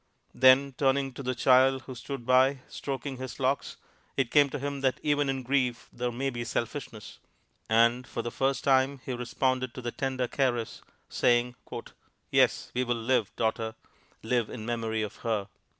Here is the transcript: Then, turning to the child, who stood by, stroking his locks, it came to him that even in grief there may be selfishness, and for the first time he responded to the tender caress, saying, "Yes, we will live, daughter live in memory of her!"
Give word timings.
Then, 0.33 0.73
turning 0.79 1.13
to 1.13 1.21
the 1.21 1.35
child, 1.35 1.83
who 1.83 1.93
stood 1.93 2.25
by, 2.25 2.61
stroking 2.67 3.17
his 3.17 3.39
locks, 3.39 3.77
it 4.17 4.31
came 4.31 4.49
to 4.49 4.57
him 4.57 4.81
that 4.81 4.99
even 5.03 5.29
in 5.29 5.43
grief 5.43 5.89
there 5.93 6.11
may 6.11 6.31
be 6.31 6.43
selfishness, 6.43 7.19
and 7.69 8.07
for 8.07 8.23
the 8.23 8.31
first 8.31 8.63
time 8.63 8.99
he 9.05 9.13
responded 9.13 9.75
to 9.75 9.81
the 9.83 9.91
tender 9.91 10.27
caress, 10.27 10.81
saying, 11.07 11.53
"Yes, 12.31 12.71
we 12.73 12.83
will 12.83 12.95
live, 12.95 13.31
daughter 13.35 13.75
live 14.23 14.49
in 14.49 14.65
memory 14.65 15.03
of 15.03 15.17
her!" 15.17 15.49